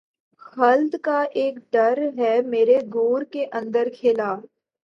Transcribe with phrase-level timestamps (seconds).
[0.47, 4.31] خلد کا اک در ہے میری گور کے اندر کھلا